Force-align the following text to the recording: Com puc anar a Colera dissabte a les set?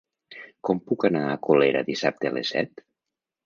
Com 0.69 0.81
puc 0.87 1.05
anar 1.11 1.21
a 1.27 1.37
Colera 1.49 1.87
dissabte 1.93 2.33
a 2.33 2.35
les 2.41 2.57
set? 2.59 2.87